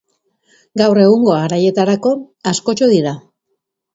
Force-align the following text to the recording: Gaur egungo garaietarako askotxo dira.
Gaur 0.81 0.99
egungo 1.01 1.35
garaietarako 1.41 2.13
askotxo 2.53 2.91
dira. 2.95 3.13